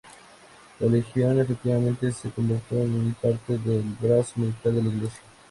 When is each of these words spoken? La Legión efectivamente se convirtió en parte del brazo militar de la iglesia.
La 0.79 0.87
Legión 0.87 1.39
efectivamente 1.39 2.11
se 2.11 2.31
convirtió 2.31 2.79
en 2.79 3.13
parte 3.21 3.55
del 3.59 3.83
brazo 4.01 4.31
militar 4.37 4.71
de 4.73 4.81
la 4.81 4.89
iglesia. 4.89 5.21